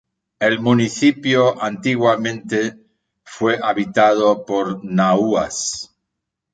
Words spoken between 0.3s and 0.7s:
El